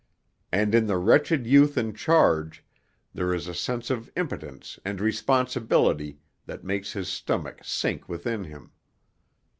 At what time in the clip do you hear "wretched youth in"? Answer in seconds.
0.97-1.93